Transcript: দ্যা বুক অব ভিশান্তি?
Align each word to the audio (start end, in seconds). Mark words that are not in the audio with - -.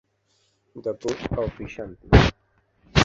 দ্যা 0.75 0.93
বুক 1.01 1.19
অব 1.39 1.49
ভিশান্তি? 1.57 2.07